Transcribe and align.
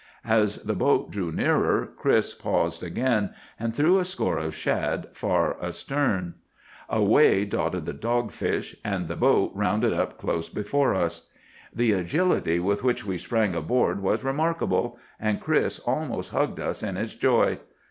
"As 0.25 0.57
the 0.57 0.73
boat 0.73 1.11
drew 1.11 1.31
nearer, 1.31 1.87
Chris 1.95 2.33
paused 2.33 2.81
again, 2.83 3.35
and 3.59 3.71
threw 3.71 3.99
a 3.99 4.03
score 4.03 4.39
of 4.39 4.55
shad 4.55 5.05
far 5.13 5.63
astern. 5.63 6.33
Away 6.89 7.45
darted 7.45 7.85
the 7.85 7.93
dogfish; 7.93 8.75
and 8.83 9.07
the 9.07 9.15
boat 9.15 9.51
rounded 9.53 9.93
up 9.93 10.17
close 10.17 10.49
before 10.49 10.95
us. 10.95 11.27
"The 11.71 11.91
agility 11.91 12.59
with 12.59 12.83
which 12.83 13.05
we 13.05 13.19
sprang 13.19 13.53
aboard 13.53 14.01
was 14.01 14.23
remarkable, 14.23 14.97
and 15.19 15.39
Chris 15.39 15.77
almost 15.77 16.31
hugged 16.31 16.59
us 16.59 16.81
in 16.81 16.95
his 16.95 17.13
joy. 17.13 17.59